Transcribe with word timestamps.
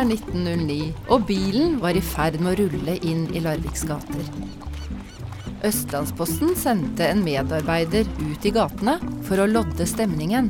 Er 0.00 0.06
1909, 0.08 0.94
og 1.12 1.26
bilen 1.28 1.74
var 1.82 1.92
i 1.92 2.00
ferd 2.00 2.38
med 2.40 2.54
å 2.54 2.62
rulle 2.62 2.94
inn 3.04 3.26
i 3.36 3.40
Larviks 3.44 3.82
gater. 3.84 4.22
Østlandsposten 5.68 6.54
sendte 6.56 7.04
en 7.04 7.20
medarbeider 7.20 8.08
ut 8.22 8.46
i 8.48 8.52
gatene 8.54 8.94
for 9.26 9.42
å 9.42 9.48
lodde 9.50 9.84
stemningen. 9.84 10.48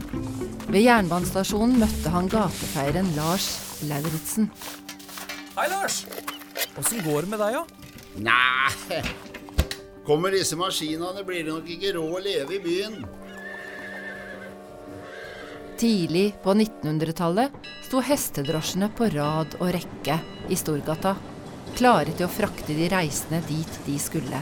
Ved 0.69 0.85
jernbanestasjonen 0.85 1.81
møtte 1.83 2.13
han 2.15 2.31
gatefeieren 2.31 3.11
Lars 3.17 3.49
Lauritzen. 3.91 4.53
Hei, 5.57 5.67
Lars! 5.73 6.05
Åssen 6.79 7.03
går 7.09 7.27
det 7.27 7.33
med 7.35 7.43
deg, 7.43 7.59
da? 7.59 7.91
Nei, 8.31 9.03
kommer 10.07 10.31
disse 10.31 10.55
maskinene, 10.61 11.27
blir 11.27 11.43
det 11.43 11.57
nok 11.57 11.75
ikke 11.75 11.97
råd 11.99 12.21
å 12.21 12.23
leve 12.29 12.61
i 12.61 12.63
byen. 12.69 13.01
Tidlig 15.81 16.35
på 16.43 16.53
1900-tallet 16.53 17.55
sto 17.87 18.03
hestedrosjene 18.05 18.91
på 18.93 19.07
rad 19.15 19.55
og 19.63 19.71
rekke 19.73 20.19
i 20.53 20.57
Storgata, 20.61 21.15
klare 21.79 22.13
til 22.13 22.27
å 22.27 22.33
frakte 22.35 22.75
de 22.77 22.89
reisende 22.93 23.39
dit 23.47 23.79
de 23.87 23.95
skulle. 23.97 24.41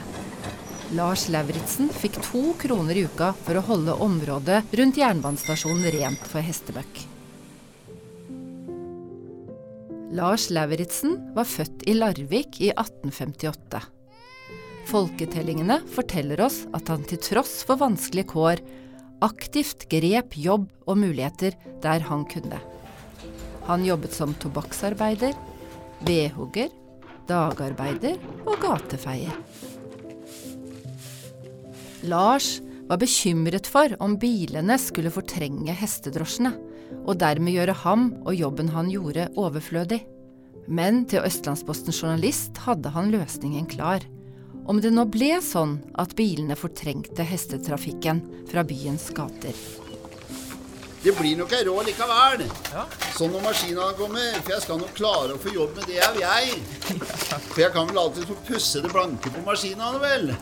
Lars 0.99 1.29
Lauritzen 1.31 1.93
fikk 1.95 2.19
to 2.27 2.43
kroner 2.59 2.99
i 2.99 3.05
uka 3.07 3.29
for 3.45 3.61
å 3.61 3.63
holde 3.69 3.95
området 4.03 4.65
rundt 4.81 4.99
jernbanestasjonen 4.99 5.87
rent 5.95 6.27
for 6.27 6.43
hestebøkk. 6.43 7.05
Lars 10.19 10.49
Lauritzen 10.51 11.15
var 11.39 11.47
født 11.47 11.87
i 11.87 11.95
Larvik 11.95 12.59
i 12.65 12.73
1858. 12.75 13.85
Folketellingene 14.91 15.85
forteller 15.95 16.43
oss 16.49 16.65
at 16.75 16.91
han 16.91 17.07
til 17.07 17.23
tross 17.23 17.61
for 17.69 17.79
vanskelige 17.79 18.33
kår 18.35 18.67
aktivt 19.25 19.89
grep 19.91 20.37
jobb 20.39 20.69
og 20.87 20.99
muligheter 21.01 21.57
der 21.83 22.05
han 22.09 22.25
kunne. 22.31 22.61
Han 23.69 23.85
jobbet 23.85 24.15
som 24.17 24.35
tobakksarbeider, 24.41 25.35
vedhugger, 26.07 26.71
dagarbeider 27.29 28.17
og 28.47 28.57
gatefeier. 28.63 29.35
Lars 32.09 32.59
var 32.89 33.01
bekymret 33.03 33.69
for 33.69 33.93
om 34.01 34.17
bilene 34.21 34.79
skulle 34.81 35.13
fortrenge 35.13 35.75
hestedrosjene, 35.77 36.55
og 37.05 37.19
dermed 37.21 37.53
gjøre 37.53 37.75
ham 37.83 38.07
og 38.25 38.37
jobben 38.39 38.71
han 38.73 38.89
gjorde, 38.93 39.29
overflødig. 39.37 40.01
Men 40.69 41.03
til 41.09 41.25
Østlandsposten 41.25 41.93
journalist 41.93 42.61
hadde 42.65 42.93
han 42.95 43.13
løsningen 43.13 43.69
klar. 43.69 44.05
Om 44.69 44.83
det 44.85 44.91
nå 44.93 45.07
ble 45.09 45.31
sånn 45.41 45.79
at 45.97 46.11
bilene 46.17 46.53
fortrengte 46.59 47.25
hestetrafikken 47.25 48.19
fra 48.51 48.61
byens 48.69 49.07
gater. 49.17 49.55
Det 51.01 51.15
blir 51.17 51.39
nok 51.39 51.55
ei 51.57 51.63
råd 51.65 51.87
likevel. 51.89 52.43
Ja. 52.75 52.83
Sånn 53.17 53.33
når 53.33 53.47
maskina 53.47 53.87
kommer, 53.97 54.35
for 54.43 54.53
jeg 54.53 54.65
skal 54.67 54.81
nok 54.83 54.93
klare 54.99 55.37
å 55.37 55.41
få 55.41 55.55
jobb 55.55 55.79
med 55.79 55.89
det 55.89 56.03
av 56.05 56.19
jeg. 56.21 56.59
For 57.47 57.63
jeg 57.63 57.73
kan 57.79 57.89
vel 57.89 58.01
alltid 58.03 58.29
få 58.29 58.37
pusse 58.51 58.83
det 58.85 58.91
blanke 58.93 59.33
på 59.33 59.45
maskinene, 59.47 60.03
vel. 60.03 60.35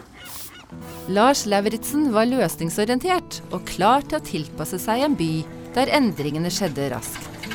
Lars 1.16 1.46
Lauritzen 1.48 2.10
var 2.12 2.28
løsningsorientert 2.28 3.40
og 3.48 3.64
klar 3.70 4.04
til 4.04 4.20
å 4.20 4.26
tilpasse 4.28 4.76
seg 4.82 5.06
en 5.06 5.16
by 5.16 5.32
der 5.72 5.88
endringene 5.96 6.52
skjedde 6.52 6.90
raskt. 6.92 7.48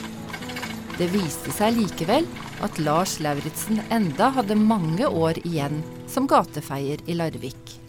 Det 0.98 1.12
viste 1.14 1.54
seg 1.54 1.78
likevel 1.78 2.26
at 2.64 2.80
Lars 2.80 3.18
Lauritzen 3.20 3.82
enda 3.92 4.30
hadde 4.38 4.56
mange 4.56 5.08
år 5.08 5.40
igjen 5.44 5.82
som 6.12 6.28
gatefeier 6.30 7.02
i 7.06 7.18
Larvik. 7.18 7.80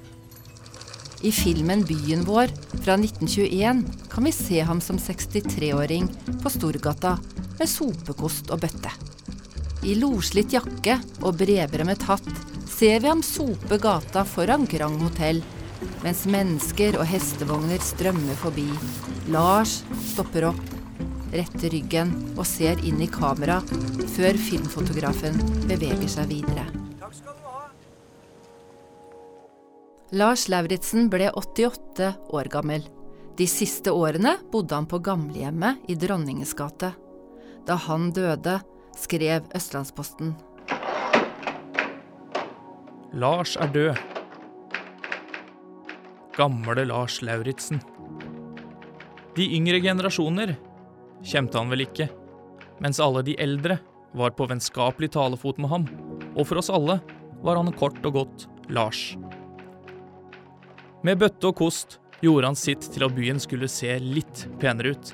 I 1.23 1.33
filmen 1.33 1.85
'Byen 1.85 2.25
vår' 2.27 2.53
fra 2.85 2.97
1921 2.97 3.85
kan 4.11 4.25
vi 4.25 4.33
se 4.33 4.61
ham 4.61 4.81
som 4.81 4.99
63-åring 4.99 6.09
på 6.43 6.51
Storgata 6.51 7.17
med 7.59 7.69
sopekost 7.69 8.51
og 8.51 8.61
bøtte. 8.61 8.93
I 9.87 9.95
loslitt 9.97 10.53
jakke 10.53 10.99
og 11.23 11.39
bredbremmet 11.41 12.05
hatt 12.09 12.29
ser 12.69 13.01
vi 13.01 13.09
ham 13.09 13.23
sope 13.25 13.79
gata 13.81 14.25
foran 14.29 14.67
Grand 14.69 15.01
hotell, 15.03 15.43
mens 16.05 16.25
mennesker 16.29 16.99
og 17.01 17.07
hestevogner 17.09 17.81
strømmer 17.81 18.37
forbi. 18.41 18.69
Lars 19.33 19.81
stopper 20.13 20.51
opp, 20.53 20.76
retter 21.39 21.73
ryggen 21.73 22.13
og 22.37 22.45
ser 22.49 22.81
inn 22.87 23.01
i 23.05 23.09
kamera 23.11 23.61
før 24.17 24.39
filmfotografen 24.41 25.39
beveger 25.69 26.09
seg 26.11 26.33
videre. 26.33 26.67
Lars 30.17 30.47
Lauritzen 30.49 31.09
ble 31.11 31.33
88 31.35 32.13
år 32.39 32.49
gammel. 32.53 32.85
De 33.37 33.45
siste 33.51 33.93
årene 33.93 34.37
bodde 34.53 34.77
han 34.79 34.87
på 34.89 35.01
gamlehjemmet 35.05 35.83
i 35.91 35.97
Dronningens 35.99 36.55
gate. 36.57 36.93
Da 37.67 37.75
han 37.89 38.13
døde, 38.15 38.61
skrev 38.97 39.49
Østlandsposten. 39.59 40.37
Lars 43.17 43.57
er 43.61 43.73
død. 43.75 43.99
Gamle 46.37 46.87
Lars 46.87 47.19
Lauritzen. 47.25 47.83
De 49.37 49.51
yngre 49.59 49.83
generasjoner 49.85 50.55
kjente 51.25 51.59
han 51.59 51.71
vel 51.73 51.87
ikke, 51.87 52.09
mens 52.83 53.01
alle 53.01 53.23
de 53.27 53.37
eldre 53.41 53.79
var 54.17 54.35
på 54.37 54.49
vennskapelig 54.49 55.13
talefot 55.17 55.61
med 55.61 55.73
ham, 55.73 55.87
og 56.37 56.49
for 56.49 56.61
oss 56.61 56.73
alle 56.73 56.99
var 57.45 57.61
han 57.61 57.73
kort 57.77 58.01
og 58.05 58.17
godt 58.17 58.47
Lars. 58.73 59.15
Med 61.07 61.21
bøtte 61.21 61.53
og 61.53 61.59
kost 61.61 62.01
gjorde 62.25 62.51
han 62.51 62.59
sitt 62.59 62.89
til 62.93 63.05
at 63.07 63.15
byen 63.15 63.39
skulle 63.43 63.69
se 63.71 63.93
litt 64.03 64.47
penere 64.61 64.97
ut. 64.97 65.13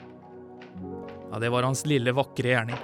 Ja, 1.32 1.40
det 1.42 1.50
var 1.52 1.66
hans 1.66 1.84
lille, 1.88 2.14
vakre 2.16 2.54
gjerning. 2.54 2.78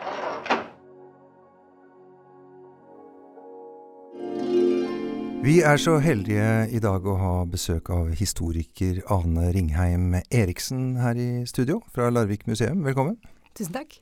Vi 5.49 5.63
er 5.65 5.79
så 5.81 5.95
heldige 6.05 6.67
i 6.77 6.79
dag 6.83 7.07
å 7.09 7.15
ha 7.17 7.29
besøk 7.49 7.87
av 7.95 8.11
historiker 8.19 8.99
Ane 9.15 9.47
Ringheim 9.55 10.19
Eriksen 10.29 10.99
her 11.01 11.17
i 11.17 11.47
studio 11.49 11.79
fra 11.95 12.11
Larvik 12.13 12.43
museum. 12.45 12.83
Velkommen. 12.85 13.15
Tusen 13.57 13.73
takk. 13.73 13.97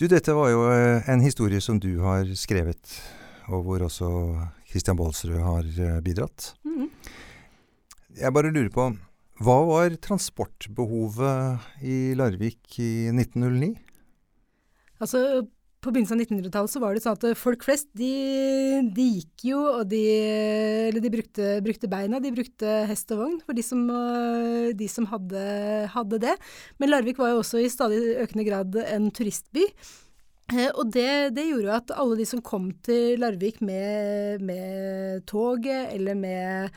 Du, 0.00 0.06
dette 0.08 0.32
var 0.32 0.48
jo 0.54 0.62
eh, 0.72 1.04
en 1.12 1.20
historie 1.20 1.60
som 1.60 1.76
du 1.82 1.98
har 2.00 2.30
skrevet, 2.40 2.94
og 3.52 3.66
hvor 3.66 3.84
også 3.90 4.08
Christian 4.70 4.96
Baalsrud 4.96 5.36
har 5.36 5.68
bidratt. 5.68 6.00
bidratt. 6.06 6.54
-hmm. 6.64 6.88
Jeg 8.16 8.32
bare 8.32 8.54
lurer 8.54 8.72
på, 8.72 8.96
hva 9.44 9.58
var 9.68 10.00
transportbehovet 10.00 11.58
i 11.82 12.14
Larvik 12.16 12.78
i 12.78 13.12
1909? 13.12 13.74
Altså, 14.98 15.44
på 15.84 15.92
begynnelsen 15.92 16.16
av 16.16 16.24
1900-tallet 16.24 16.72
så 16.72 16.80
var 16.82 16.94
det 16.96 17.02
sånn 17.04 17.18
at 17.18 17.38
folk 17.38 17.64
flest, 17.66 17.90
de, 17.96 18.12
de 18.96 19.06
gikk 19.18 19.44
jo, 19.50 19.60
og 19.80 19.88
de 19.90 20.00
Eller 20.88 21.04
de 21.04 21.12
brukte, 21.12 21.50
brukte 21.64 21.90
beina, 21.92 22.20
de 22.22 22.32
brukte 22.34 22.78
hest 22.88 23.12
og 23.14 23.20
vogn 23.20 23.36
for 23.44 23.56
de 23.56 23.64
som, 23.64 23.82
øh, 23.90 24.70
de 24.76 24.88
som 24.90 25.08
hadde, 25.10 25.44
hadde 25.94 26.22
det. 26.24 26.34
Men 26.80 26.92
Larvik 26.92 27.20
var 27.20 27.34
jo 27.34 27.42
også 27.42 27.60
i 27.62 27.68
stadig 27.72 28.00
økende 28.24 28.46
grad 28.48 28.80
en 28.86 29.10
turistby. 29.14 29.66
Eh, 30.52 30.70
Og 30.74 30.90
det, 30.92 31.34
det 31.36 31.46
gjorde 31.48 31.70
jo 31.70 31.76
at 31.76 31.94
alle 31.96 32.18
de 32.20 32.26
som 32.28 32.42
kom 32.44 32.68
til 32.84 33.20
Larvik 33.22 33.62
med, 33.64 34.42
med 34.44 35.24
toget 35.30 35.94
eller 35.94 36.18
med 36.18 36.68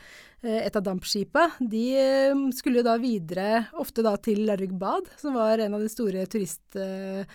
eh, 0.42 0.62
et 0.64 0.76
av 0.78 0.86
dampskipa, 0.86 1.50
de 1.60 1.84
eh, 2.00 2.46
skulle 2.56 2.80
jo 2.80 2.88
da 2.88 2.96
videre, 3.02 3.66
ofte 3.76 4.04
da 4.06 4.16
til 4.16 4.46
Larvik 4.48 4.72
bad, 4.80 5.10
som 5.20 5.36
var 5.36 5.60
en 5.60 5.76
av 5.76 5.84
de 5.84 5.92
store 5.92 6.24
turist, 6.32 6.64
eh, 6.80 7.28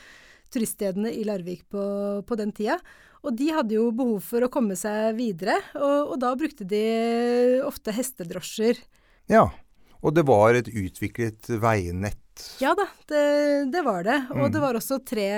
turiststedene 0.53 1.11
i 1.13 1.25
Larvik 1.27 1.65
på, 1.73 1.83
på 2.27 2.37
den 2.39 2.53
tida. 2.55 2.77
Og 3.23 3.35
de 3.39 3.49
hadde 3.55 3.77
jo 3.77 3.89
behov 3.95 4.19
for 4.25 4.43
å 4.43 4.51
komme 4.51 4.75
seg 4.75 5.13
videre, 5.15 5.55
og, 5.79 6.13
og 6.13 6.17
da 6.19 6.33
brukte 6.39 6.65
de 6.67 6.81
ofte 7.63 7.93
hestedrosjer. 7.95 8.81
Ja, 9.31 9.45
og 10.03 10.11
det 10.17 10.25
var 10.27 10.57
et 10.59 10.67
utviklet 10.67 11.47
veinett. 11.63 12.19
Ja 12.59 12.73
da, 12.75 12.87
det, 13.07 13.23
det 13.71 13.83
var 13.85 14.03
det. 14.03 14.17
Og 14.33 14.41
Mm. 14.47 14.51
det 14.51 14.61
var 14.63 14.75
også 14.75 14.97
tre, 15.05 15.29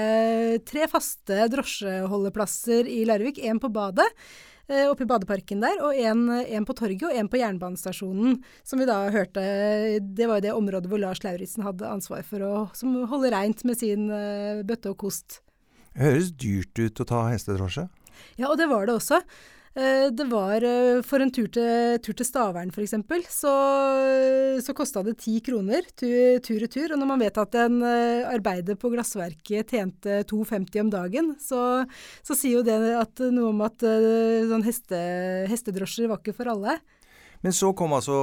tre 0.66 0.88
faste 0.90 1.46
drosjeholdeplasser 1.52 2.88
i 2.90 3.04
Larvik. 3.06 3.38
En 3.46 3.60
på 3.60 3.70
badet, 3.70 4.08
oppe 4.90 5.06
i 5.06 5.10
badeparken 5.10 5.62
der, 5.62 5.80
og 5.86 5.98
en, 5.98 6.28
en 6.42 6.66
på 6.66 6.76
torget 6.78 7.06
og 7.06 7.14
en 7.16 7.30
på 7.30 7.40
jernbanestasjonen. 7.42 8.40
Som 8.66 8.82
vi 8.82 8.88
da 8.90 8.98
hørte 9.14 9.44
Det 10.02 10.30
var 10.30 10.40
jo 10.40 10.46
det 10.48 10.54
området 10.56 10.90
hvor 10.92 11.02
Lars 11.02 11.22
Lauritzen 11.26 11.66
hadde 11.66 11.90
ansvar 11.90 12.26
for 12.26 12.46
å 12.46 12.54
som 12.78 12.96
holde 13.12 13.34
reint 13.34 13.62
med 13.68 13.78
sin 13.80 14.10
eh, 14.14 14.64
bøtte 14.66 14.94
og 14.94 15.00
kost. 15.06 15.42
Det 15.96 16.04
høres 16.04 16.32
dyrt 16.34 16.82
ut 16.82 17.04
å 17.04 17.08
ta 17.08 17.28
hestedrosje. 17.30 17.88
Ja, 18.40 18.50
og 18.50 18.58
det 18.60 18.68
var 18.72 18.88
det 18.88 18.98
også. 18.98 19.22
Eh, 19.76 20.08
Det 20.16 20.24
var 20.32 20.64
eh, 20.64 21.02
for 21.04 21.20
en 21.20 21.32
tur 21.36 21.50
til, 21.52 21.98
tur 22.00 22.16
til 22.16 22.26
Stavern 22.28 22.70
f.eks., 22.72 22.94
så, 23.28 23.52
så 24.64 24.76
kosta 24.78 25.04
det 25.04 25.18
ti 25.20 25.34
kroner 25.44 25.84
tu- 26.00 26.40
tur-retur. 26.40 26.94
Og 26.96 27.02
når 27.02 27.10
man 27.10 27.20
vet 27.26 27.38
at 27.42 27.58
en 27.60 27.82
eh, 27.84 28.24
arbeider 28.32 28.78
på 28.80 28.92
glassverket 28.94 29.74
tjente 29.76 30.22
2,50 30.32 30.80
om 30.86 30.94
dagen, 30.94 31.34
så, 31.44 31.62
så 32.24 32.38
sier 32.40 32.62
jo 32.62 32.64
det 32.68 32.78
at 32.96 33.20
noe 33.36 33.52
om 33.52 33.66
at 33.68 33.84
sånn 33.84 34.64
heste, 34.64 35.02
hestedrosjer 35.52 36.08
var 36.12 36.22
ikke 36.24 36.38
for 36.40 36.54
alle. 36.56 36.78
Men 37.44 37.54
så 37.54 37.74
kom 37.78 37.92
altså 37.94 38.16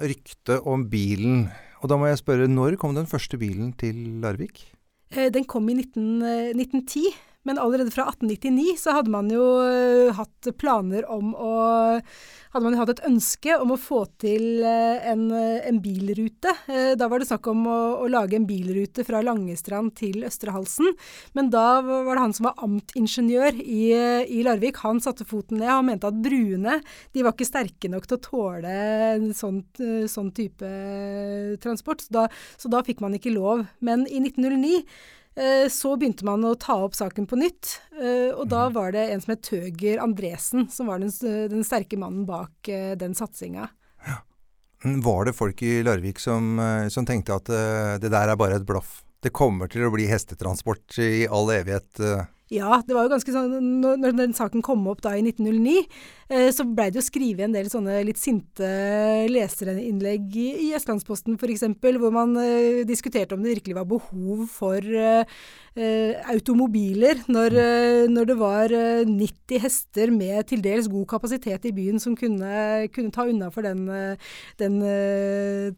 ryktet 0.00 0.62
om 0.64 0.86
bilen. 0.88 1.48
Og 1.82 1.90
da 1.90 1.98
må 2.00 2.06
jeg 2.08 2.22
spørre, 2.22 2.46
når 2.48 2.78
kom 2.80 2.94
den 2.96 3.10
første 3.10 3.36
bilen 3.36 3.74
til 3.76 3.98
Larvik? 4.22 4.62
Den 5.10 5.44
kom 5.44 5.66
i 5.68 5.74
19, 5.76 6.22
1910. 6.54 7.10
Men 7.44 7.58
allerede 7.60 7.92
fra 7.92 8.08
1899 8.08 8.78
så 8.80 8.96
hadde 8.96 9.12
man 9.12 9.28
jo 9.32 9.42
uh, 9.60 10.12
hatt 10.16 10.48
planer 10.60 11.08
om 11.12 11.34
å 11.36 11.52
Hadde 12.54 12.68
man 12.68 12.76
hatt 12.78 12.90
et 12.92 13.00
ønske 13.08 13.56
om 13.58 13.72
å 13.74 13.76
få 13.80 13.96
til 14.22 14.60
uh, 14.62 15.02
en, 15.10 15.24
en, 15.34 15.78
bilrute. 15.82 16.52
Da 16.94 17.08
var 17.10 17.18
det 17.18 17.26
snakk 17.26 17.48
om 17.50 17.64
å, 17.66 17.78
å, 17.98 18.06
lage 18.06 18.36
en 18.38 18.46
bilrute 18.46 19.02
fra 19.02 19.24
Langestrand 19.26 19.90
til 19.98 20.22
Østre 20.28 20.54
Halsen. 20.54 20.92
Men 21.34 21.48
da 21.50 21.80
var 21.82 22.12
det 22.12 22.22
han 22.22 22.36
som 22.36 22.46
var 22.46 22.62
amtingeniør 22.62 23.58
i, 23.58 23.88
i 24.30 24.44
Larvik. 24.46 24.78
Han 24.84 25.02
satte 25.02 25.26
foten 25.26 25.58
ned. 25.64 25.72
Han 25.72 25.88
mente 25.88 26.06
at 26.06 26.22
bruene 26.22 26.78
de 27.10 27.26
var 27.26 27.34
ikke 27.34 27.50
sterke 27.50 27.90
nok 27.90 28.06
til 28.06 28.20
å 28.20 28.24
tåle 28.28 28.78
en 29.16 29.26
sånn, 29.34 29.58
sånn 30.14 30.30
type 30.38 30.70
transport. 31.66 32.06
Så 32.06 32.14
da, 32.20 32.28
så 32.54 32.70
da 32.70 32.86
fikk 32.86 33.02
man 33.02 33.18
ikke 33.18 33.34
lov. 33.34 33.66
Men 33.82 34.06
i 34.06 34.22
1909 34.22 34.84
Eh, 34.84 35.23
så 35.70 35.96
begynte 35.98 36.26
man 36.26 36.44
å 36.46 36.54
ta 36.54 36.76
opp 36.84 36.94
saken 36.94 37.26
på 37.26 37.38
nytt, 37.40 37.78
eh, 37.98 38.30
og 38.30 38.46
da 38.52 38.68
mhm. 38.68 38.74
var 38.76 38.92
det 38.94 39.06
en 39.10 39.24
som 39.24 39.34
het 39.34 39.42
Tøger 39.48 40.02
Andresen 40.04 40.68
som 40.70 40.90
var 40.90 41.02
den, 41.02 41.10
den 41.50 41.66
sterke 41.66 41.98
mannen 41.98 42.26
bak 42.28 42.70
eh, 42.70 42.92
den 42.98 43.16
satsinga. 43.18 43.66
Ja. 44.06 44.20
Var 44.84 45.24
det 45.26 45.34
folk 45.34 45.62
i 45.64 45.78
Larvik 45.82 46.20
som, 46.20 46.58
som, 46.92 47.06
tenkte 47.08 47.38
at 47.38 47.48
det 48.02 48.10
der 48.12 48.28
er 48.28 48.36
bare 48.36 48.58
et 48.60 48.66
blaff? 48.68 48.98
Det 49.24 49.32
kommer 49.32 49.70
til 49.72 49.86
å 49.86 49.92
bli 49.94 50.04
hestetransport 50.10 50.98
i 51.00 51.24
all 51.24 51.48
evighet? 51.54 52.02
Ja, 52.52 52.82
det 52.84 52.92
var 52.92 53.06
jo 53.06 53.14
ganske 53.14 53.32
sånn 53.32 53.54
Når, 53.80 53.96
når 54.02 54.16
den 54.18 54.34
saken 54.36 54.60
kom 54.64 54.82
opp 54.90 55.00
da 55.04 55.14
i 55.16 55.22
1909, 55.24 55.86
eh, 56.28 56.50
så 56.52 56.66
blei 56.68 56.90
det 56.92 57.00
jo 57.00 57.06
skrevet 57.06 57.46
en 57.46 57.54
del 57.56 57.70
sånne 57.72 58.02
litt 58.04 58.20
sinte 58.20 58.68
leserinnlegg 59.32 60.36
i, 60.36 60.48
i 60.66 60.70
Østlandsposten 60.76 61.38
f.eks., 61.38 61.64
hvor 61.80 62.12
man 62.12 62.36
eh, 62.40 62.82
diskuterte 62.84 63.36
om 63.36 63.44
det 63.44 63.56
virkelig 63.56 63.78
var 63.78 63.88
behov 63.88 64.44
for 64.52 64.76
eh, 64.76 65.24
eh 65.74 66.20
automobiler 66.30 67.24
når, 67.32 67.56
eh, 67.58 68.02
når, 68.12 68.28
det 68.28 68.36
var 68.38 68.74
90 69.08 69.56
eh, 69.56 69.64
hester 69.64 70.12
med 70.12 70.44
til 70.50 70.60
dels 70.62 70.90
god 70.92 71.08
kapasitet 71.14 71.64
i 71.64 71.72
byen 71.74 71.98
som 72.02 72.14
kunne, 72.16 72.86
kunne 72.92 73.14
ta 73.14 73.24
unna 73.30 73.48
for 73.54 73.64
den, 73.64 73.88
den 74.60 74.76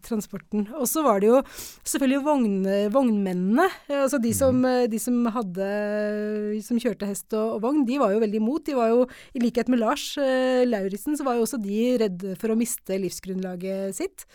transporten. 0.02 0.66
Og 0.74 0.90
så 0.90 1.04
var 1.06 1.22
det 1.22 1.30
jo 1.30 1.40
selvfølgelig 1.86 2.24
vogn, 2.26 2.58
vognmennene, 2.92 3.70
altså 4.02 4.18
de 4.18 4.34
som, 4.34 4.58
mm. 4.60 4.90
de 4.90 5.00
som 5.00 5.22
hadde 5.30 6.56
som 6.64 6.81
kjørte 6.81 7.08
hest 7.08 7.32
og, 7.37 7.56
og, 7.56 7.62
vogn, 7.64 7.85
de 7.88 8.00
var 8.00 8.14
jo 8.14 8.20
veldig 8.23 8.41
imot. 8.41 8.67
De 8.69 8.76
var 8.79 8.93
jo, 8.93 9.06
I 9.37 9.43
likhet 9.43 9.70
med 9.73 9.82
Lars 9.82 10.08
eh, 10.20 10.64
Lauritzen, 10.69 11.17
så 11.19 11.26
var 11.26 11.38
jo 11.38 11.47
også 11.47 11.61
de 11.62 11.81
redde 12.03 12.37
for 12.41 12.53
å 12.53 12.58
miste 12.58 13.00
livsgrunnlaget 13.03 13.97
sitt. 13.97 14.26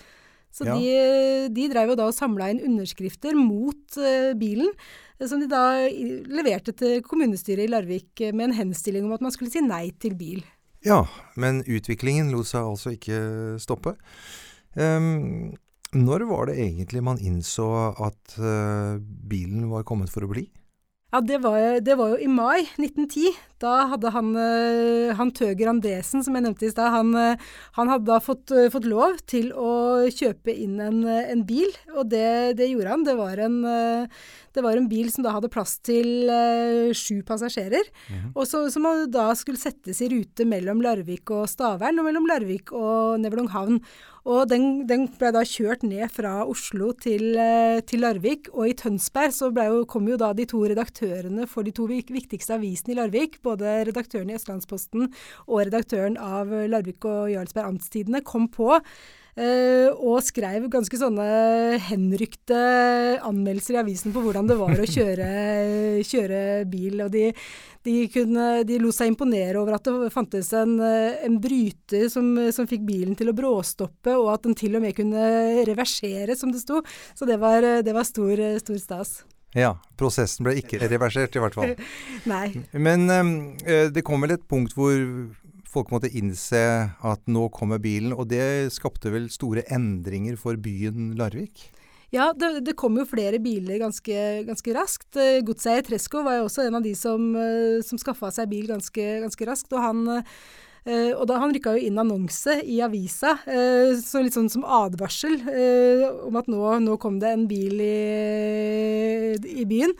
Så 0.51 0.67
ja. 0.67 0.75
de, 0.75 1.51
de 1.55 1.69
drev 1.71 1.93
jo 1.93 1.99
da 1.99 2.09
og 2.11 2.15
samla 2.17 2.49
inn 2.51 2.63
underskrifter 2.67 3.37
mot 3.39 3.99
eh, 4.01 4.33
bilen, 4.39 4.73
eh, 5.19 5.27
som 5.29 5.39
de 5.39 5.47
da 5.51 5.87
leverte 5.87 6.75
til 6.75 6.99
kommunestyret 7.07 7.65
i 7.65 7.71
Larvik 7.71 8.25
med 8.31 8.49
en 8.49 8.57
henstilling 8.63 9.07
om 9.07 9.15
at 9.15 9.23
man 9.23 9.33
skulle 9.33 9.53
si 9.53 9.63
nei 9.63 9.87
til 10.01 10.17
bil. 10.19 10.43
Ja, 10.85 11.03
men 11.37 11.61
utviklingen 11.69 12.31
lot 12.33 12.49
seg 12.49 12.65
altså 12.65 12.95
ikke 12.95 13.19
stoppe. 13.61 13.93
Um, 14.73 15.51
når 15.91 16.23
var 16.29 16.47
det 16.47 16.57
egentlig 16.63 17.03
man 17.03 17.19
innså 17.19 17.67
at 17.99 18.37
uh, 18.39 18.97
bilen 19.01 19.67
var 19.71 19.85
kommet 19.87 20.11
for 20.11 20.25
å 20.25 20.31
bli? 20.31 20.45
Ja, 21.11 21.19
det 21.19 21.43
var, 21.43 21.79
det 21.83 21.97
var, 21.99 22.13
jo 22.13 22.17
i 22.23 22.27
mai 22.27 22.61
1910. 22.79 23.33
Da 23.61 23.73
hadde 23.91 24.09
han, 24.15 24.33
eh, 24.39 25.13
han 25.17 25.31
Tøger 25.37 25.69
Andresen, 25.69 26.23
som 26.25 26.35
jeg 26.35 26.45
nevnte 26.47 26.65
i 26.65 26.71
stad, 26.73 26.89
han, 26.95 27.13
eh, 27.15 27.49
han, 27.77 27.91
hadde 27.91 28.09
da 28.09 28.17
fått, 28.23 28.49
eh, 28.51 28.69
fått, 28.73 28.87
lov 28.89 29.19
til 29.29 29.51
å 29.53 30.07
kjøpe 30.09 30.53
inn 30.53 30.79
en, 30.81 31.03
en 31.05 31.43
bil, 31.45 31.69
og 31.93 32.09
det, 32.09 32.57
det, 32.57 32.71
gjorde 32.71 32.95
han. 32.95 33.05
Det 33.05 33.15
var, 33.19 33.37
en, 33.45 33.59
det 33.61 34.65
var, 34.65 34.77
en, 34.77 34.89
bil 34.91 35.11
som 35.13 35.25
da 35.25 35.35
hadde 35.35 35.51
plass 35.53 35.77
til 35.85 36.31
sju 36.97 37.21
passasjerer, 37.27 37.85
mm. 38.09 38.31
og 38.33 38.47
så, 38.49 38.65
som 38.73 38.87
da 39.11 39.29
skulle 39.37 39.61
settes 39.61 40.01
i 40.01 40.09
rute 40.11 40.47
mellom 40.47 40.81
Larvik 40.83 41.29
og 41.31 41.45
Stavern, 41.51 42.01
og 42.01 42.09
mellom 42.09 42.29
Larvik 42.29 42.73
og 42.73 43.21
Nevlunghavn. 43.21 43.83
Og 44.29 44.45
den, 44.51 44.83
den 44.85 45.07
ble 45.17 45.31
da 45.33 45.41
kjørt 45.47 45.81
ned 45.81 46.05
fra 46.13 46.43
Oslo 46.45 46.91
til, 46.93 47.33
til 47.89 48.03
Larvik. 48.03 48.51
Og 48.53 48.69
i 48.69 48.75
Tønsberg 48.77 49.33
så 49.33 49.49
jo, 49.49 49.79
kom 49.89 50.05
jo 50.11 50.17
da 50.21 50.29
de 50.37 50.45
to 50.45 50.61
redaktørene 50.61 51.47
for 51.49 51.65
de 51.65 51.73
to 51.73 51.87
viktigste 51.89 52.53
avisene 52.53 52.93
i 52.93 52.99
Larvik. 52.99 53.39
Både 53.41 53.50
redaktøren 53.59 54.31
i 54.31 54.37
Østlandsposten 54.37 55.09
og 55.47 55.65
redaktøren 55.65 56.15
av 56.21 56.47
Larvik 56.71 57.03
og 57.09 57.31
Jarlsberg 57.33 57.73
Amtstidene 57.73 58.23
kom 58.23 58.47
på. 58.51 58.77
Uh, 59.31 59.87
og 60.03 60.17
skrev 60.27 60.65
ganske 60.67 60.97
sånne 60.99 61.25
henrykte 61.87 62.57
anmeldelser 63.23 63.77
i 63.77 63.79
avisen 63.79 64.11
på 64.11 64.19
hvordan 64.25 64.49
det 64.49 64.57
var 64.59 64.75
å 64.75 64.87
kjøre, 64.91 65.27
kjøre 66.11 66.41
bil. 66.67 66.99
Og 67.05 67.13
de, 67.13 67.29
de, 67.87 67.95
kunne, 68.11 68.49
de, 68.67 68.81
lot 68.83 68.97
seg 68.97 69.13
imponere 69.13 69.55
over 69.61 69.77
at 69.77 69.87
det 69.87 70.11
fantes 70.11 70.51
en, 70.59 70.75
en 70.83 71.39
bryter 71.39 72.09
som, 72.11 72.33
som, 72.51 72.67
fikk 72.67 72.83
bilen 72.89 73.15
til 73.15 73.31
å 73.31 73.37
bråstoppe, 73.37 74.17
og 74.19 74.33
at 74.35 74.49
den 74.49 74.57
til 74.59 74.75
og 74.75 74.83
med 74.83 74.97
kunne 74.99 75.63
reversere, 75.69 76.35
som 76.35 76.51
det 76.51 76.65
sto. 76.65 76.83
Så 77.15 77.29
det 77.29 77.39
var, 77.39 77.63
det 77.87 77.95
var 77.95 78.07
stor, 78.07 78.35
stor 78.59 78.83
stas. 78.83 79.21
Ja, 79.57 79.75
prosessen 79.99 80.47
ble 80.47 80.55
ikke 80.61 80.79
reversert 80.85 81.35
i 81.35 81.41
hvert 81.43 81.57
fall. 81.57 81.75
Nei. 82.31 82.47
Men 82.71 83.09
eh, 83.11 83.89
det 83.91 84.05
kom 84.07 84.23
vel 84.23 84.37
et 84.37 84.47
punkt 84.49 84.75
hvor 84.77 84.95
folk 85.71 85.91
måtte 85.93 86.11
innse 86.11 86.61
at 86.91 87.21
nå 87.31 87.47
kommer 87.55 87.79
bilen, 87.83 88.15
og 88.15 88.29
det 88.31 88.71
skapte 88.75 89.11
vel 89.13 89.29
store 89.31 89.63
endringer 89.71 90.39
for 90.39 90.59
byen 90.59 91.13
Larvik? 91.19 91.69
Ja, 92.11 92.33
det, 92.35 92.65
det 92.67 92.75
kom 92.79 92.97
jo 92.99 93.07
flere 93.07 93.39
biler 93.39 93.79
ganske, 93.79 94.15
ganske 94.47 94.73
raskt. 94.75 95.13
Eh, 95.15 95.39
Godseier 95.47 95.85
Tresko 95.87 96.25
var 96.27 96.41
jo 96.41 96.49
også 96.49 96.65
en 96.67 96.81
av 96.81 96.83
de 96.83 96.91
som, 96.97 97.29
eh, 97.39 97.79
som 97.87 97.99
skaffa 97.99 98.33
seg 98.35 98.51
bil 98.51 98.67
ganske, 98.71 99.05
ganske 99.23 99.47
raskt. 99.47 99.71
og 99.71 99.83
han 99.85 100.25
Uh, 100.81 101.13
og 101.13 101.27
da 101.29 101.37
Han 101.37 101.51
rykka 101.53 101.75
jo 101.75 101.85
inn 101.85 101.99
annonse 102.01 102.55
i 102.65 102.79
avisa, 102.81 103.35
uh, 103.45 103.93
så 104.01 104.23
litt 104.23 104.33
sånn 104.33 104.49
som 104.49 104.65
advarsel 104.65 105.37
uh, 105.45 106.05
om 106.25 106.39
at 106.39 106.49
nå, 106.49 106.61
nå, 106.81 106.97
kom 107.01 107.19
det 107.21 107.35
en 107.35 107.47
bil 107.49 107.81
i, 107.85 109.35
i 109.61 109.67
byen. 109.69 109.93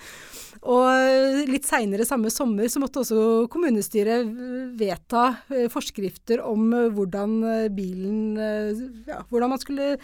Og 0.62 1.48
litt 1.50 1.66
seinere 1.66 2.06
samme 2.06 2.30
sommer 2.30 2.70
så 2.70 2.82
måtte 2.82 3.02
også 3.02 3.48
kommunestyret 3.50 4.28
vedta 4.78 5.24
eh, 5.50 5.66
forskrifter 5.74 6.44
om 6.46 6.68
eh, 6.78 6.90
hvordan 6.94 7.38
eh, 7.50 7.72
bilen 7.74 8.38
ja, 8.38 9.24
Hvordan 9.30 9.56
man 9.56 9.62
skulle 9.62 9.96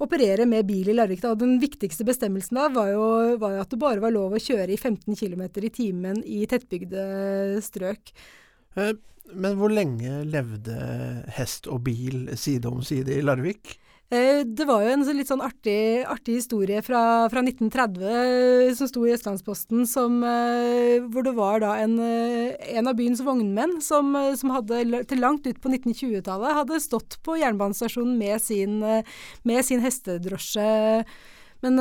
operere 0.00 0.46
med 0.48 0.64
bil 0.68 0.88
i 0.88 0.94
Larvik. 0.96 1.22
Da. 1.22 1.34
den 1.36 1.58
viktigste 1.60 2.04
bestemmelsen 2.04 2.56
da 2.58 2.66
var 2.72 2.90
jo, 2.92 3.04
var 3.40 3.60
at 3.60 3.70
det 3.72 3.80
bare 3.80 4.00
var 4.00 4.12
lov 4.12 4.36
å 4.36 4.40
kjøre 4.40 4.72
i 4.72 4.80
15 4.80 5.16
km 5.16 5.44
i 5.64 5.72
timen 5.72 6.20
i 6.24 6.44
tettbygde 6.48 7.60
strøk. 7.64 8.12
Men 8.76 9.56
hvor 9.58 9.72
lenge 9.72 10.20
levde 10.28 10.76
hest 11.34 11.66
og 11.66 11.82
bil 11.88 12.28
side 12.38 12.68
om 12.70 12.84
side 12.86 13.16
i 13.16 13.24
Larvik? 13.24 13.74
Eh, 14.06 14.44
det 14.46 14.62
var 14.68 14.84
jo 14.84 14.90
en 14.94 15.02
litt 15.18 15.26
sånn 15.26 15.42
artig, 15.42 16.04
artig 16.06 16.36
historie 16.38 16.78
fra, 16.86 17.26
fra, 17.26 17.42
1930 17.42 18.04
eh, 18.06 18.68
som 18.78 18.86
sto 18.86 19.02
i 19.02 19.10
Østlandsposten, 19.16 19.82
som, 19.90 20.20
eh, 20.22 21.02
hvor 21.10 21.26
det 21.26 21.32
var 21.34 21.64
da 21.64 21.72
en, 21.82 21.96
en 21.98 22.86
av 22.86 22.94
byens 22.94 23.24
vognmenn 23.26 23.80
som, 23.82 24.14
som, 24.38 24.52
hadde 24.54 25.02
til 25.10 25.24
langt 25.24 25.48
ut 25.50 25.58
på 25.58 25.72
1920-tallet 25.72 26.54
hadde 26.60 26.78
stått 26.84 27.18
på 27.26 27.34
jernbanestasjonen 27.40 28.14
med 28.20 28.38
sin, 28.44 28.78
med 29.42 29.66
sin 29.66 29.82
hestedrosje. 29.82 30.70
Men, 31.64 31.80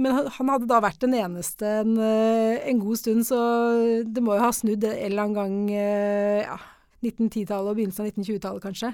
men, 0.00 0.28
han 0.38 0.48
hadde 0.48 0.66
da 0.70 0.78
vært 0.82 1.02
den 1.04 1.12
eneste 1.18 1.68
en, 1.82 1.98
en, 2.00 2.78
god 2.80 2.96
stund, 2.96 3.26
så 3.28 3.38
det 4.08 4.22
må 4.24 4.38
jo 4.38 4.44
ha 4.46 4.52
snudd 4.56 4.86
en 4.88 4.96
eller 4.96 5.26
annen 5.26 5.36
gang 5.36 5.72
ja, 6.48 6.56
1910-tallet 7.04 7.72
og 7.72 7.76
begynnelsen 7.76 8.06
av 8.06 8.12
1920-tallet, 8.12 8.62
kanskje. 8.64 8.92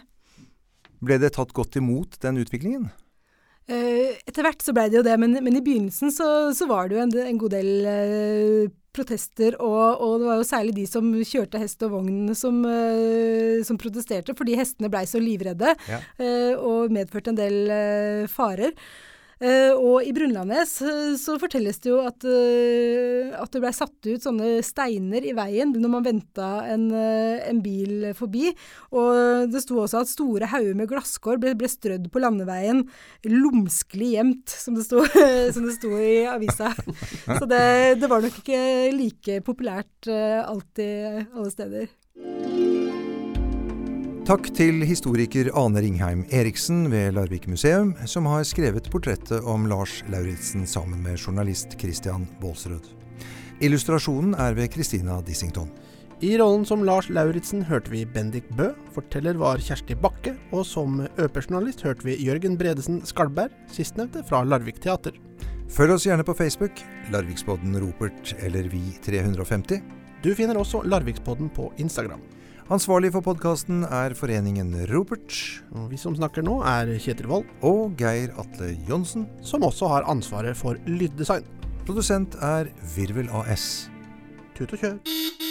Ble 1.04 1.20
det 1.22 1.34
tatt 1.36 1.54
godt 1.54 1.78
imot, 1.78 2.18
den 2.24 2.40
utviklingen? 2.42 2.88
Uh, 3.68 4.16
etter 4.24 4.46
hvert 4.46 4.62
så 4.64 4.72
ble 4.72 4.86
det 4.88 4.96
jo 4.96 5.04
det, 5.04 5.14
men, 5.20 5.36
men 5.44 5.58
i 5.58 5.64
begynnelsen 5.64 6.12
så, 6.14 6.26
så, 6.56 6.64
var 6.70 6.88
det 6.88 6.96
jo 6.96 7.02
en, 7.02 7.10
en 7.20 7.40
god 7.42 7.52
del 7.52 7.68
uh, 7.84 8.70
protester, 8.96 9.58
og, 9.60 10.00
og, 10.00 10.14
det 10.22 10.30
var 10.30 10.40
jo 10.40 10.46
særlig 10.48 10.72
de 10.78 10.86
som 10.88 11.10
kjørte 11.12 11.60
hest 11.60 11.84
og 11.84 11.92
vogn 11.98 12.32
som, 12.38 12.62
uh, 12.64 13.60
som 13.68 13.78
protesterte, 13.80 14.32
fordi 14.38 14.56
hestene 14.58 14.88
blei 14.92 15.04
så 15.06 15.20
livredde 15.20 15.74
ja. 15.84 16.00
og 16.64 16.94
medførte 16.94 17.34
en 17.34 17.38
del 17.38 18.26
farer. 18.32 18.72
Uh, 19.38 19.70
og 19.78 20.02
i 20.02 20.10
Brunlandnes 20.10 20.72
uh, 20.82 21.14
så 21.14 21.36
fortelles 21.38 21.76
det 21.84 21.92
jo 21.92 22.00
at, 22.02 22.24
uh, 22.26 23.36
at 23.38 23.52
det 23.54 23.60
blei 23.62 23.70
satt 23.76 24.08
ut 24.08 24.24
sånne 24.24 24.56
steiner 24.66 25.22
i 25.22 25.34
veien 25.36 25.70
når 25.78 25.92
man 25.92 26.06
venta 26.06 26.48
en, 26.66 26.88
en, 26.90 27.60
bil 27.62 28.10
forbi. 28.18 28.50
Og 28.90 29.46
det 29.52 29.62
sto 29.62 29.78
også 29.78 30.02
at 30.02 30.10
store 30.10 30.50
hauger 30.50 30.74
med 30.78 30.90
glasskår 30.90 31.38
ble, 31.42 31.54
ble, 31.58 31.70
strødd 31.70 32.08
på 32.10 32.22
landeveien 32.22 32.82
lumskelig 33.28 34.12
gjemt, 34.16 34.50
som 34.50 34.78
det 34.78 34.86
sto, 34.88 35.04
som 35.54 35.68
det 35.68 35.76
sto 35.76 35.92
i 35.94 36.24
avisa. 36.30 36.72
Så 37.28 37.44
det, 37.46 37.62
det, 38.02 38.10
var 38.10 38.24
nok 38.24 38.42
ikke 38.42 38.60
like 38.96 39.38
populært 39.46 40.10
alltid 40.10 41.28
alle 41.30 41.52
steder. 41.54 42.67
Takk 44.28 44.50
til 44.52 44.82
historiker 44.84 45.48
Ane 45.56 45.80
Ringheim 45.80 46.26
Eriksen 46.36 46.82
ved 46.92 47.14
Larvik 47.16 47.46
museum, 47.48 47.94
som 48.04 48.26
har 48.28 48.42
skrevet 48.44 48.90
portrettet 48.92 49.46
om 49.48 49.62
Lars 49.70 50.02
Lauritzen 50.12 50.66
sammen 50.68 51.00
med 51.00 51.16
journalist 51.16 51.72
Christian 51.80 52.26
Baalsrud. 52.42 52.90
Illustrasjonen 53.64 54.34
er 54.36 54.52
ved 54.52 54.68
Christina 54.74 55.16
Dissington. 55.24 55.70
I 56.20 56.34
rollen 56.36 56.68
som 56.68 56.84
Lars 56.84 57.08
Lauritzen 57.08 57.64
hørte 57.70 57.88
vi 57.88 58.04
Bendik 58.04 58.50
Bø, 58.52 58.74
forteller 58.92 59.40
var 59.40 59.64
Kjersti 59.64 59.96
Bakke, 59.96 60.34
og 60.52 60.66
som 60.68 61.06
øperjournalist 61.16 61.86
hørte 61.88 62.04
vi 62.04 62.18
Jørgen 62.20 62.60
Bredesen 62.60 63.00
Skalberg, 63.08 63.54
sistnevnte 63.72 64.26
fra 64.28 64.42
Larvik 64.44 64.82
Teater. 64.84 65.16
Følg 65.72 65.96
oss 65.96 66.04
gjerne 66.04 66.28
på 66.28 66.36
Facebook, 66.36 66.84
Larviksbodden 67.14 67.80
Ropert 67.80 68.36
eller 68.44 68.68
Vi350. 68.68 69.80
Du 70.22 70.32
finner 70.34 70.58
også 70.58 70.80
Larvikspodden 70.82 71.50
på 71.54 71.68
Instagram. 71.78 72.20
Ansvarlig 72.74 73.12
for 73.14 73.24
podkasten 73.24 73.84
er 73.86 74.12
foreningen 74.18 74.74
Ropert. 74.90 75.30
Og 75.72 75.86
vi 75.92 76.00
som 76.00 76.16
snakker 76.18 76.44
nå, 76.44 76.58
er 76.68 76.90
Kjetil 77.00 77.30
Wold, 77.30 77.46
Og 77.62 77.94
Geir 77.96 78.34
Atle 78.36 78.74
Johnsen. 78.88 79.28
som 79.42 79.62
også 79.62 79.88
har 79.88 80.10
ansvaret 80.10 80.56
for 80.56 80.76
lyddesign. 80.86 81.46
Produsent 81.86 82.34
er 82.42 82.68
Virvel 82.96 83.30
AS. 83.30 83.88
Tut 84.54 84.72
og 84.72 84.78
kjør. 84.78 85.47